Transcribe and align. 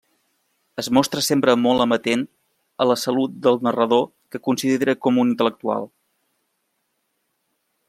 Es 0.83 0.87
mostra 0.97 1.21
sempre 1.25 1.53
molt 1.65 1.83
amatent 1.85 2.23
a 2.85 2.87
la 2.91 2.95
salut 3.01 3.37
del 3.49 3.61
narrador 3.69 4.03
que 4.35 4.43
considera 4.49 4.97
com 5.05 5.23
un 5.25 5.31
intel·lectual. 5.35 5.89